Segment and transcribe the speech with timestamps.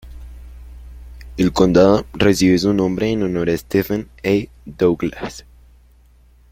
[1.37, 4.49] El condado recibe su nombre en honor a Stephen A.
[4.65, 5.45] Douglas.